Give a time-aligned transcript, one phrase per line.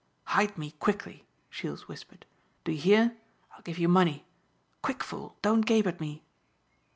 [0.23, 2.25] "Hide me, quickly," Jules whispered,
[2.63, 3.17] "do you hear.
[3.53, 4.25] I will give you money.
[4.81, 6.23] Quick, fool, don't gape at me."